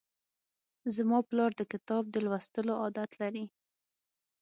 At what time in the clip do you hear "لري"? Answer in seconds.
3.21-3.45